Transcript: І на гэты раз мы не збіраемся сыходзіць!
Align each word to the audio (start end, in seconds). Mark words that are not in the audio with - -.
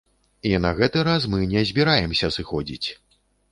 І 0.51 0.53
на 0.63 0.71
гэты 0.79 1.03
раз 1.09 1.27
мы 1.35 1.51
не 1.53 1.63
збіраемся 1.73 2.33
сыходзіць! 2.39 2.87